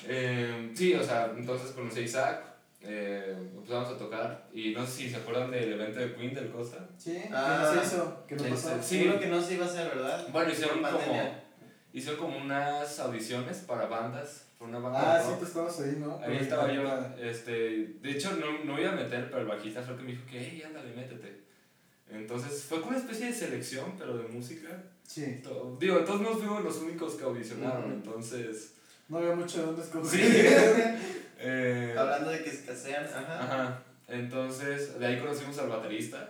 [0.07, 2.48] eh, sí, o sea, entonces conocí a Isaac,
[2.81, 6.49] eh, empezamos a tocar, y no sé si se acuerdan del evento de Queen del
[6.49, 6.87] Costa.
[6.97, 7.73] Sí, ¿qué Ah.
[7.75, 8.23] nos hizo?
[8.27, 8.83] ¿Qué nos Este, pasó?
[8.83, 8.97] sí.
[8.99, 10.27] Seguro que no se iba a hacer, ¿verdad?
[10.31, 11.33] Bueno, hicieron como,
[11.93, 16.19] hicieron como unas audiciones para bandas, por una banda Ah, sí, tú estabas ahí, ¿no?
[16.23, 16.83] Ahí estaba yo,
[17.21, 17.51] este,
[18.01, 20.25] de hecho no, no iba a meter, pero el bajista fue el que me dijo
[20.29, 21.39] que, hey, ándale, métete.
[22.09, 24.67] Entonces fue como una especie de selección, pero de música.
[25.05, 25.41] Sí,
[25.79, 28.73] Digo, entonces no fuimos los únicos que audicionaron, entonces...
[29.07, 30.09] no había mucho de dónde escoger.
[30.19, 31.05] Sí.
[31.39, 33.39] eh, Hablando de que escasean, ajá.
[33.43, 33.83] ajá.
[34.07, 36.29] Entonces, de ahí conocimos al baterista.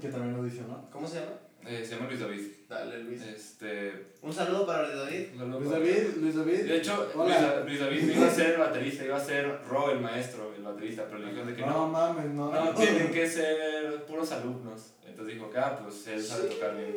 [0.00, 0.88] Que también lo audicionó.
[0.90, 1.32] ¿Cómo se llama?
[1.64, 2.40] eh, se llama Luis David.
[2.68, 3.22] Dale, Luis.
[3.22, 5.26] Este, Un saludo para Luis David.
[5.38, 6.64] saludo Luis para- David, Luis David.
[6.64, 7.62] De hecho, Luis, Hola.
[7.64, 10.62] Luis David no iba a ser el baterista, iba a ser Ro, el maestro, el
[10.62, 12.52] baterista, pero le dijeron de que No no, mames, no.
[12.52, 14.94] no, tienen que ser puros alumnos.
[15.06, 16.94] Entonces dijo que, ah, pues él sabe tocar bien.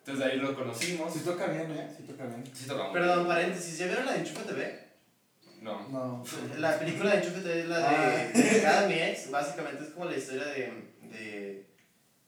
[0.00, 1.12] Entonces de ahí lo conocimos.
[1.12, 1.88] Sí toca bien, ¿eh?
[1.96, 2.44] Sí toca bien.
[2.52, 2.92] Sí tocamos.
[2.92, 4.85] Perdón, paréntesis, ¿ya vieron la de Enchufe TV?
[5.62, 5.88] No.
[5.88, 6.24] No.
[6.58, 8.30] La película de Enchufe TV es la de Ah.
[8.34, 10.72] de Cada mi ex, básicamente es como la historia de,
[11.10, 11.66] de,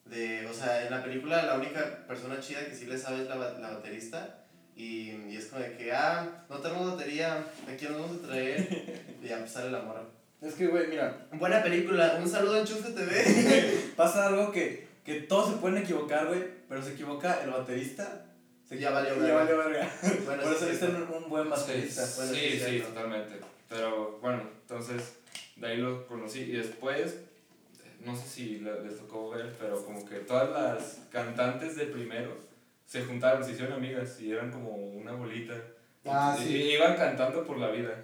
[0.07, 3.29] de, o sea, en la película la única persona chida que sí le sabe es
[3.29, 7.93] la, la baterista y, y es como de que, ah, no tenemos batería, ¿a quién
[7.93, 9.05] nos vamos a traer?
[9.23, 10.03] Y ya pues sale la morra.
[10.41, 13.93] Es que, güey, mira, Buena película, un saludo a Enchufe TV.
[13.97, 18.25] pasa algo que, que todos se pueden equivocar, güey, pero se equivoca el baterista.
[18.69, 19.35] Se Ya valió Ya verga.
[19.37, 19.91] valió verga.
[20.27, 20.87] Bueno, Por sí, eso sí, sí.
[20.87, 22.07] un, un buen baterista.
[22.07, 23.41] Sí, bueno, sí, sí, sí, totalmente.
[23.69, 25.15] Pero bueno, entonces
[25.57, 27.17] de ahí lo conocí y después,
[28.05, 32.37] no sé si le- les tocó ver, pero como que todas las cantantes de primero
[32.87, 35.55] se juntaron, se hicieron amigas y eran como una bolita.
[36.07, 36.57] Ah, y, sí.
[36.57, 37.95] y iban cantando por la vida.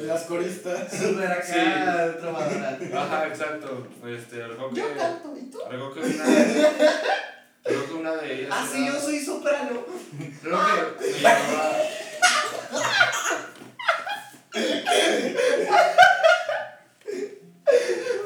[0.00, 0.90] Las coristas.
[0.96, 2.90] Súper acá, Sí.
[2.94, 3.86] Ajá, exacto.
[4.06, 5.58] Este, recuerdo que, canto, ¿y tú?
[5.68, 6.24] recuerdo que una,
[7.68, 8.48] recuerdo que una de ellas.
[8.52, 9.84] Ah, sí, era- yo soy soprano.
[10.42, 11.76] Creo que me llamaba.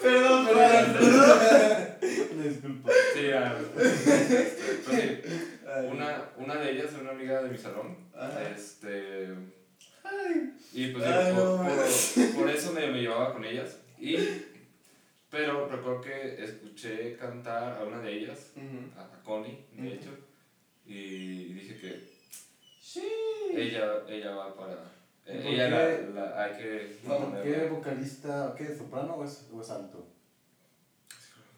[0.03, 2.43] Perdón, perdón, perdón.
[2.43, 2.91] Disculpa.
[3.15, 3.93] Sí, ah, pues
[4.91, 5.21] sí,
[5.69, 5.87] Ay.
[5.91, 7.97] una, una de ellas era una amiga de mi salón.
[8.17, 8.43] Ajá.
[8.55, 9.29] Este.
[10.75, 13.77] Y pues Ay, digo, no, por, por- por eso me, me llevaba con ellas.
[13.99, 14.17] Y,
[15.33, 19.01] pero recuerdo que escuché cantar a una de ellas, Ujú.
[19.01, 19.95] a a Connie, de Ujú.
[19.97, 20.11] hecho,
[20.85, 22.13] y dije que
[22.81, 23.03] Sí.
[23.55, 24.75] ella, ella va para.
[25.25, 26.11] eh, ¿Por ella qué?
[26.15, 26.99] la, la- hay que.
[27.03, 27.73] ¿Qué ponerla.
[27.73, 28.55] vocalista?
[28.59, 28.77] ¿Qué?
[28.77, 30.07] ¿Soprano o es, o es alto?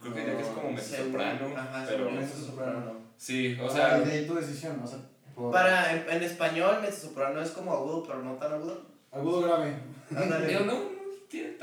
[0.01, 1.99] Creo que diría que es como mezzo Según- soprano, Ajá, pero.
[2.05, 2.93] según mezzo mezzo soprano.
[3.17, 3.99] Sí, o Ah, sea.
[3.99, 4.99] y de ahí tu decisión, o sea,
[5.35, 8.87] por Para, en, en español, mezzo soprano es como agudo, pero no tan agudo.
[9.11, 9.75] agudo grave.
[10.15, 10.53] Ándale.
[10.55, 10.94] No, no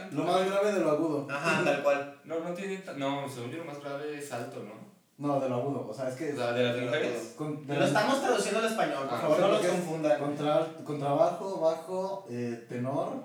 [0.01, 0.15] tanto.
[0.17, 1.27] Lo más grave de lo agudo.
[1.29, 2.19] Ajá, tal cual.
[2.25, 2.83] No, no tiene.
[2.97, 4.91] No, según yo, lo más grave es alto, ¿no?
[5.17, 5.87] No, de lo agudo.
[5.89, 6.33] O sea, es que.
[6.33, 7.33] O sea, de las mujeres.
[7.37, 10.19] con- de Lo estamos traduciendo al español, por Ah, favor, no los confundan.
[10.19, 13.23] Contra, contrabajo, bajo, eh, tenor,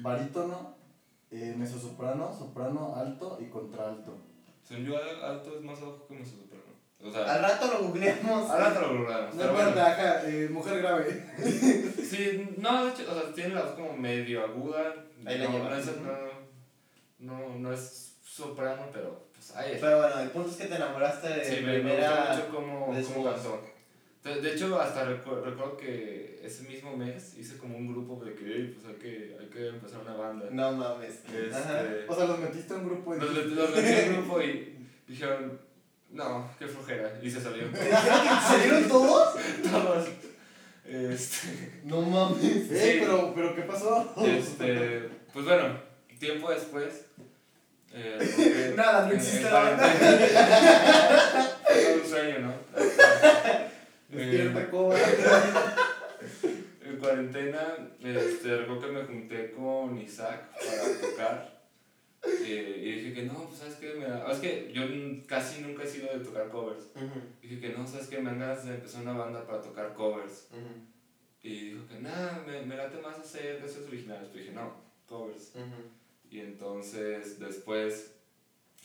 [0.00, 0.74] barítono,
[1.30, 4.16] eh, mezzosoprano, soprano, alto y contralto.
[4.62, 6.64] Según yo, alto es más abajo que mezzo soprano.
[7.02, 8.50] O Al sea, rato lo googleamos.
[8.50, 9.34] al rato lo logramos.
[9.34, 11.24] No importa, bueno, ajá, eh, mujer grave.
[12.08, 14.94] sí, no, de hecho, o sea, tiene la voz como medio aguda.
[15.26, 16.18] Ahí la no, no, es, no,
[17.18, 19.78] no, no es soprano, pero pues ahí.
[19.80, 22.26] Pero bueno, el punto es que te enamoraste de Sí, me, me primera.
[22.28, 24.40] gustó mucho cómo, de cantó.
[24.42, 28.44] De, hecho, hasta recu- recuerdo que ese mismo mes hice como un grupo de que,
[28.56, 30.46] "Ey, pues hay que, hay que empezar una banda.
[30.50, 31.10] No mames.
[31.32, 32.04] Este.
[32.08, 33.20] O sea, los metiste en un grupo y.
[33.20, 35.60] Los, los metí en un grupo y dijeron,
[36.10, 37.70] no, qué flojera, y se salió.
[37.70, 39.34] ¿Te dijeron que salieron todos?
[39.70, 40.08] Todos.
[40.88, 42.44] Este, No mames.
[42.44, 42.98] Eh, Sí.
[43.00, 44.14] pero, pero ¿qué pasó?
[44.24, 45.78] este, pues bueno,
[46.18, 47.06] tiempo después.
[47.92, 52.52] Eh, Nada, no en- existe la cuarentena- Todo un sueño, ¿no?
[52.76, 53.68] Eh,
[54.08, 54.98] Despierta, cobra.
[56.84, 57.60] En cuarentena,
[58.02, 61.55] este, recuerdo que me junté con Isaac para tocar.
[62.24, 64.30] Eh, y dije que no, pues sabes qué, me da.
[64.30, 64.82] Es que yo
[65.26, 66.84] casi nunca he sido de tocar covers.
[66.94, 69.94] Ujú, Dije que no, sabes qué, me dan ganas de empezar una banda para tocar
[69.94, 70.48] covers.
[70.50, 70.86] ujú,
[71.42, 74.28] Y dijo que nada, me, me late más hacer canciones originales.
[74.32, 74.74] Pero dije no,
[75.06, 75.52] covers.
[75.54, 75.82] ujú.
[76.30, 78.12] Y entonces después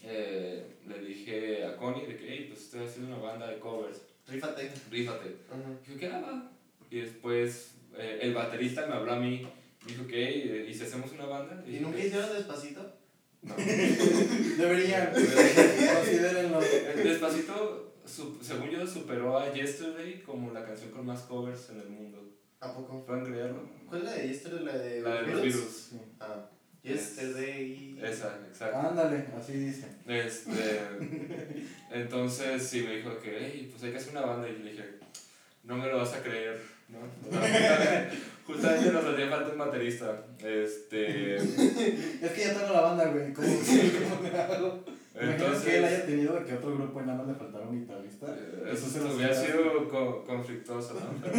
[0.04, 4.02] eh, le dije a Connie de que, hey, pues estoy haciendo una banda de covers,
[4.28, 4.72] Rífate.
[4.89, 5.36] rífate.
[5.88, 6.52] Dijo que ah, va.
[6.89, 9.48] Y después eh, el baterista me habló a mí,
[9.88, 11.63] dijo que, hey, eh, ¿y si hacemos una banda?
[11.65, 12.94] ¿Y dije nunca que, hicieron despacito?
[13.43, 13.56] No.
[14.58, 15.12] Deberían.
[15.13, 16.60] Considérenlo.
[16.62, 21.89] Despacito, su- según yo, superó a Yesterday como la canción con más covers en el
[21.89, 22.30] mundo.
[22.60, 23.04] ¿A poco?
[23.06, 23.67] ¿Pueden creerlo?
[23.88, 24.63] ¿Cuál es la de Yesterday?
[24.65, 25.89] ¿La de, La de los Beatles.
[26.19, 26.49] Ah.
[26.84, 27.99] Yesterday.
[28.01, 28.77] Esa, exacto.
[28.77, 29.88] Ándale, así dice.
[30.08, 30.80] Este,
[31.91, 34.84] entonces sí me dijo que, hey, pues hay que hacer una banda y le dije,
[35.63, 37.00] no me lo vas a creer, ¿no?
[37.00, 38.10] O sea,
[38.45, 40.26] justamente, nos hacía falta un baterista.
[40.39, 43.32] Este, Es que ya tengo la banda, güey.
[43.34, 44.84] ¿Cómo, cómo le hago?
[45.13, 47.80] Entonces, que él haya tenido de que otro grupo y nada más le faltaba un
[47.82, 48.28] guitarrista.
[48.28, 51.02] eh, Eso se lo hubiera sido co- conflictuoso, ¿no?
[51.21, 51.38] Pero,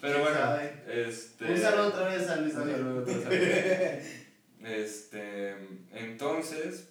[0.00, 0.82] pero bueno, Sabe.
[0.88, 1.44] este...
[1.52, 2.76] Un saludo otra vez a Luis Javier.
[2.78, 4.06] saludo otra vez.
[4.64, 5.54] Este,
[5.92, 6.88] entonces,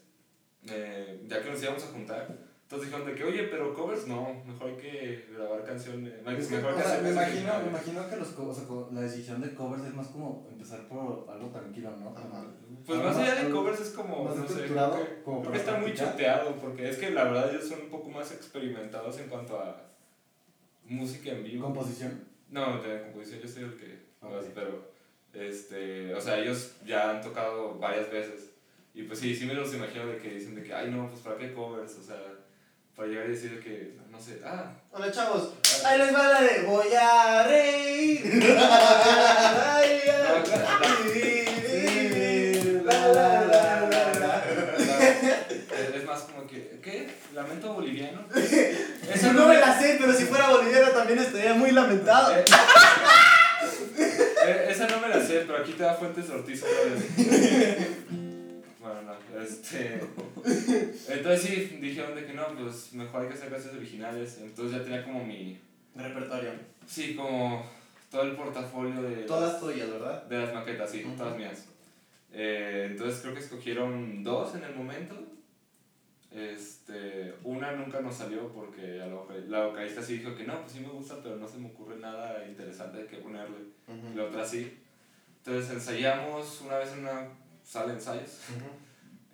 [0.69, 2.37] eh, ya que nos íbamos a juntar,
[2.71, 6.13] entonces dijeron de que, oye, pero covers no, mejor hay que grabar canciones.
[6.25, 7.67] Es que, mejor o que sea, hacer me, imagino, me originales".
[7.67, 11.49] imagino que los, o sea, la decisión de covers es más como empezar por algo
[11.49, 12.11] tranquilo, ¿no?
[12.11, 12.45] Ajá.
[12.85, 15.51] Pues más allá de covers es como, más no sé, creo que, como creo para
[15.51, 19.19] que está muy choteado, porque es que la verdad ellos son un poco más experimentados
[19.19, 19.91] en cuanto a
[20.85, 21.65] música en vivo.
[21.65, 22.23] Composición.
[22.49, 24.31] No, de composición yo soy el que Ok.
[24.31, 24.91] lo hace, pero
[25.33, 28.51] este, o sea, ellos ya han tocado varias veces.
[28.93, 31.19] Y pues sí, sí me los imagino de que dicen de que, ay no, pues
[31.19, 32.17] para qué covers, o sea,
[32.95, 35.53] para llegar y decir de que, no sé, ah, Hola chavos,
[35.85, 38.21] ahí les va la de Voy a reír.
[45.95, 47.09] Es más como que, ¿qué?
[47.33, 48.25] ¿Lamento boliviano?
[49.13, 52.35] Esa No me la sé, pero si fuera boliviano también estaría muy lamentado.
[52.35, 52.43] Eh,
[54.45, 57.87] eh, esa no me la sé, pero aquí te da Fuentes Ortiz otra vez.
[59.05, 59.99] No, este.
[61.09, 64.37] Entonces sí, dijeron de que no, pues mejor hay que hacer canciones originales.
[64.41, 65.59] Entonces ya tenía como mi.
[65.95, 66.51] Repertorio.
[66.87, 67.65] Sí, como
[68.09, 69.23] todo el portafolio de.
[69.23, 70.23] Todas tuyas, ¿verdad?
[70.25, 71.15] De las maquetas, sí, Ujú.
[71.15, 71.65] todas mías.
[72.33, 75.15] Eh, entonces creo que escogieron dos en el momento.
[76.33, 80.71] Este, una nunca nos salió porque la, vocal- la vocalista sí dijo que no, pues
[80.73, 83.57] sí me gusta, pero no se me ocurre nada interesante que ponerle.
[84.13, 84.77] Y la otra sí.
[85.43, 87.27] Entonces ensayamos una vez en una
[87.65, 88.39] sala de ensayos.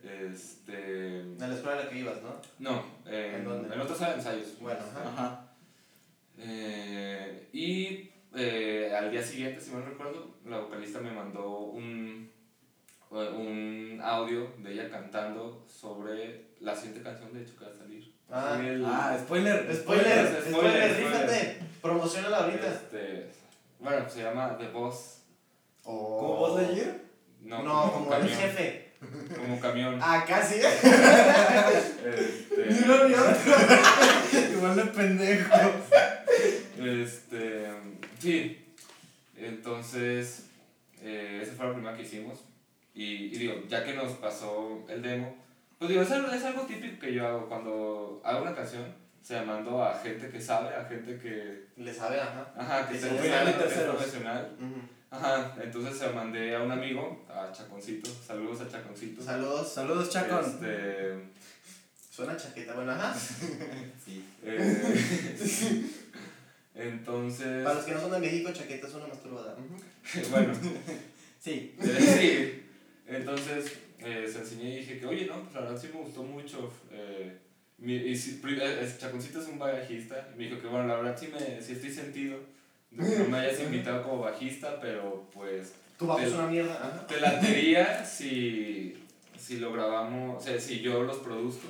[0.07, 2.35] Este, En la escuela a la que ibas, ¿no?
[2.59, 3.73] no, en, ¿En dónde?
[3.75, 4.59] en otra sala de ensayos.
[4.59, 5.09] Bueno, ajá.
[5.09, 5.43] Ajá.
[6.37, 12.31] Eh, y eh, al día siguiente, si mal recuerdo, la vocalista me mandó un,
[13.09, 18.13] un audio de ella cantando sobre la siguiente canción de hecho que va a salir.
[18.29, 18.59] Ah.
[18.61, 19.73] El- Ah, spoiler.
[19.75, 21.59] Spoiler, Spoiler, spoiler, spoiler.
[21.81, 22.67] Promocionala ahorita.
[22.67, 23.29] este,
[23.79, 25.21] bueno, se llama The Boss.
[25.83, 27.05] ¿Cómo vos leer?
[27.41, 28.37] No, No, como el camión.
[28.37, 28.86] jefe.
[29.35, 29.99] Como camión.
[30.01, 30.55] Ah, casi.
[32.07, 33.53] Este, Ni uno ni otro.
[34.53, 35.55] Igual de pendejo.
[36.79, 37.67] Este,
[38.19, 38.65] sí,
[39.37, 40.45] entonces,
[41.01, 42.39] eh, esa fue la primera que hicimos.
[42.93, 45.35] Y, y digo, ya que nos pasó el demo,
[45.77, 49.25] pues digo, es algo, es algo típico que yo hago cuando hago una canción, o
[49.25, 52.51] sea, mando a gente que sabe, a gente que, Le sabe, ajá.
[52.57, 53.95] ajá, que Que está se le profesional, terceros.
[53.95, 54.57] profesional.
[55.09, 59.23] Ajá, entonces se lo mandé a un amigo, a Chaconcito, saludos a Chaconcito.
[59.23, 59.71] Saludos.
[59.73, 60.43] Saludos, Chacón.
[60.45, 61.13] Este,
[62.11, 63.13] Suena chaqueta, bueno, ajá.
[64.05, 64.25] Sí.
[64.43, 65.83] eh,
[66.75, 69.55] entonces, Para los que no son de México, chaqueta es una masturbada.
[70.31, 70.53] Bueno,
[71.39, 71.75] Sí.
[71.79, 72.63] Eh, sí.
[73.07, 76.23] Entonces eh, se enseñé y dije que, oye, no, pues la verdad sí me gustó
[76.23, 76.71] mucho.
[76.91, 77.37] eh,
[77.77, 78.41] mi, y si-
[78.97, 80.27] Chaconcito es un bajista.
[80.33, 82.37] Y me dijo que, bueno, la verdad sí, me, sí estoy sentido
[82.91, 87.19] no me hayas invitado como bajista, pero pues Tu bajo Te- es una mierda, te
[87.19, 89.03] latería si,
[89.39, 91.67] si lo grabamos, o sea, si yo los produzco.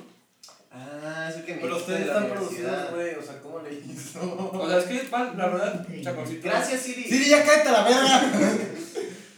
[0.70, 3.14] Ah, es el que me Pero ustedes están producidos, güey.
[3.14, 4.20] O sea, ¿cómo le hizo?
[4.52, 6.42] O sea, es que la verdad, Chaconcito.
[6.48, 7.04] Gracias, Siri.
[7.04, 8.22] Sí, ya cállate a la verga.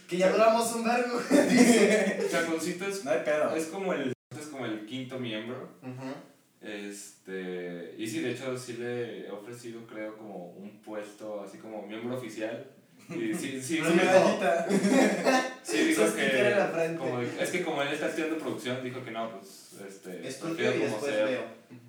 [0.09, 1.21] Que ya duramos un vergo.
[2.31, 3.55] Chaconcito es, No hay pedo.
[3.55, 5.69] es, como el, es como el quinto miembro.
[5.83, 6.13] Ujú.
[6.61, 11.87] Este, y sí, de hecho sí le he ofrecido, creo, como un puesto así como
[11.87, 12.67] miembro oficial.
[13.09, 14.67] Y sí, sí, Una sí, medallita.
[15.63, 18.85] sí dijo Su sticker en la que, como, es que como él está estudiando producción,
[18.85, 20.33] dijo que no, pues, este, y
[20.79, 21.45] como ser- veo.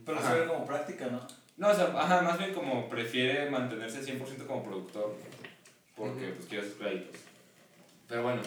[0.05, 0.33] Pero Ajá.
[0.33, 1.27] se ve como práctica, ¿no?
[1.57, 5.15] No, o sea, ajá, más bien como prefiere mantenerse 100% como productor,
[5.95, 7.21] porque pues quiere sus créditos.
[8.07, 8.41] Pero bueno,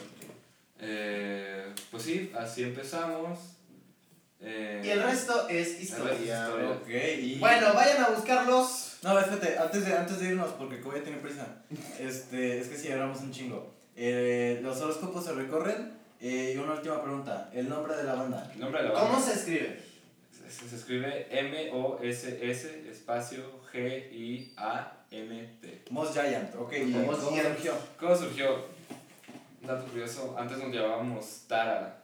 [0.81, 3.39] eh, pues sí, así empezamos.
[4.45, 6.15] Eh, Y el resto es resto es historia.
[6.45, 6.71] historia.
[6.71, 6.89] Ok,
[7.23, 7.39] y...
[7.39, 8.99] Bueno, vayan a buscarlos.
[9.03, 11.47] No, espérate, antes de, antes de irnos, porque Kobe tiene prisa.
[11.99, 13.73] Este, es que si hablamos un chingo.
[13.97, 15.93] Eh, los horóscopos se recorren.
[16.21, 17.51] eh, y una última pregunta.
[17.53, 18.51] El nombre de la banda.
[18.55, 19.81] El nombre de la banda ¿Cómo se escribe?
[20.51, 23.43] se, se escribe M-O-S-S espacio
[24.65, 25.83] G-I-A-N-T.
[25.91, 26.73] Moss Giant, ok.
[26.77, 27.55] ¿y Moss ¿Cómo Giant.
[27.57, 27.73] surgió?
[27.99, 28.65] ¿Cómo surgió?
[29.63, 32.03] Un dato curioso, antes nos llamábamos Tara.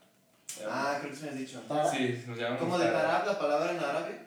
[0.68, 1.62] Ah, creo que se me has dicho.
[1.92, 4.20] Sí, nos llamábamos ¿Cómo de tarab la palabra en árabe?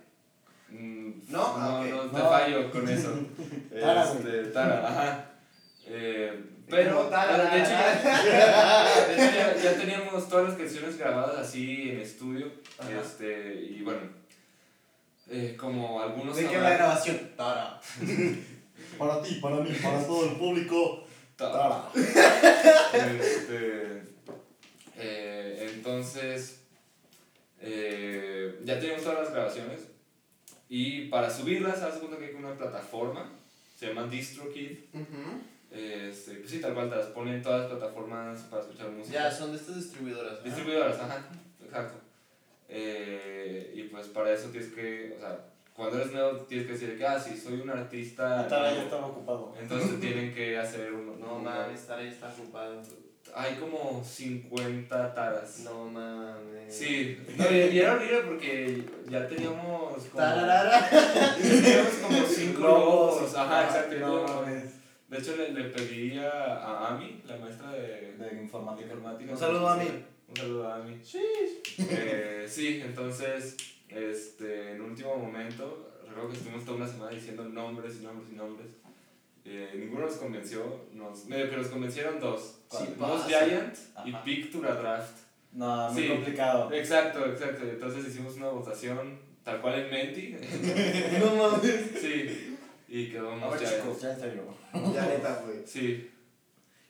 [0.70, 1.56] Mm, ¿No?
[1.58, 2.06] Ah, no, ok.
[2.06, 2.30] no, te No.
[2.30, 3.14] fallo con eso.
[3.80, 5.26] Tara, este, Tara, ajá.
[5.86, 11.38] Eh, pero, Tara, de hecho, ya, de hecho ya, ya teníamos todas las canciones grabadas
[11.48, 12.52] así en estudio.
[12.80, 12.90] Ajá.
[13.02, 14.02] Este, y bueno,
[15.30, 17.32] eh, como algunos ¿De qué la grabación?
[17.38, 17.80] Tara.
[18.98, 21.04] Para ti, para mí, para todo el público.
[21.36, 21.84] Tara.
[22.94, 24.04] Este,
[24.98, 26.62] eh, entonces,
[27.60, 28.80] eh, ya
[30.70, 33.32] Y para subirlas, haz cuenta que hay una plataforma,
[33.78, 34.72] se llama DistroKid.
[34.94, 35.42] Ujú.
[35.72, 39.24] Este, pues sí, tal cual, te las ponen en todas las plataformas para escuchar música.
[39.24, 40.34] Ya, son de estas distribuidoras.
[40.34, 40.44] ¿verdad?
[40.46, 41.26] Distribuidoras, ajá,
[41.64, 41.96] exacto.
[42.70, 45.40] Eh, y pues para eso tienes que, o sea,
[45.74, 48.48] cuando eres nuevo tienes que decir que, ah, sí, soy un artista.
[48.48, 49.56] Tara ya estaba ocupado.
[49.60, 51.16] Entonces tienen que hacer uno.
[51.18, 52.82] No una- mames, Tara ya está ocupado.
[53.36, 55.60] Hay como 50 taras.
[55.60, 56.74] No mames.
[56.76, 60.90] Sí, no, y, era horrible porque ya teníamos como, Tararara.
[61.42, 63.36] teníamos como 5 Logos, logos.
[63.36, 63.96] Ajá, exacto.
[64.00, 64.64] No, mames.
[65.10, 68.88] de hecho, le, le pedí a, a Ami, la maestra de, De informática.
[68.88, 69.32] informática.
[69.32, 69.90] Un saludo a Ami.
[70.30, 71.02] Un saludo a Ami.
[71.90, 73.58] Eh, sí, entonces,
[73.90, 78.36] este, en último momento, recuerdo que estuvimos toda una semana diciendo nombres y nombres y
[78.36, 78.68] nombres.
[79.46, 82.60] Eh, ninguno nos convenció, nos, medio que nos convencieron dos.
[82.70, 82.96] ¿Cuál?
[82.98, 83.46] Moss pasa.
[83.46, 83.76] Giant
[84.06, 84.24] y Ajá.
[84.24, 85.18] Picture a Draft.
[85.52, 86.10] No, muy Sí.
[86.10, 86.72] complicado.
[86.74, 87.64] Exacto, exacto.
[87.64, 90.36] Entonces hicimos una votación tal cual en Menti.
[91.20, 91.92] No mames.
[92.00, 92.58] sí.
[92.88, 93.76] Y quedó ver, Giant.
[93.84, 94.44] chicos, ya en serio.
[94.94, 95.58] Ya neta, güey.
[95.66, 96.10] Sí,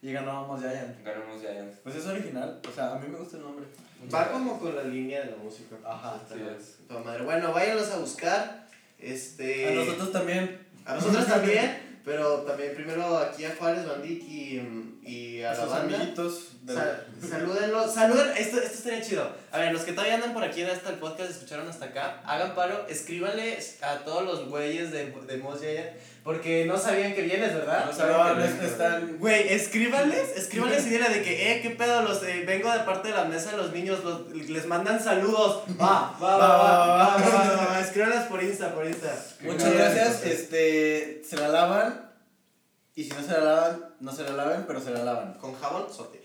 [0.02, 1.04] Y ganó Moss Giant.
[1.04, 1.74] ganó Moss Giant.
[1.82, 2.62] Pues es original.
[2.68, 3.66] O sea, a mí me gusta el nombre.
[4.14, 5.78] Va como con la línea de la música.
[5.86, 6.78] Ajá, Está así es.
[6.88, 7.24] toda madre.
[7.24, 8.68] Bueno, váyanlos a buscar.
[9.00, 9.70] Este.
[9.70, 10.60] A nosotros también.
[10.86, 11.93] A nosotros también.
[12.06, 15.96] Pero también primero aquí a Juárez Bandic y, y a A la banda.
[15.98, 16.50] amiguitos.
[16.64, 19.43] de- Sa- salúdenlo, saluden, esto, esto estaría chido.
[19.54, 22.56] A ver, los que todavía andan por aquí hasta el podcast, escucharon hasta acá, hagan
[22.56, 27.86] paro, escríbanle a todos los güeyes de, de porque no sabían que vienes, ¿verdad?
[27.86, 29.18] No sabían no, que están...
[29.20, 33.14] Güey, escríbanles, escríbanles y diré de que, eh, qué pedo, los, vengo de parte de
[33.14, 35.62] la mesa de los niños, los, les mandan saludos.
[35.80, 39.16] Va, va, va, va, va, va, va, escríbanles por Insta, por Insta.
[39.42, 42.10] Muchas gracias, este, se la lavan,
[42.96, 45.36] y si no se la lavan, no se la laven, pero se la lavan.
[45.36, 46.24] Con jabón, sote.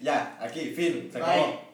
[0.00, 1.67] ya, aquí, fin, se acabó.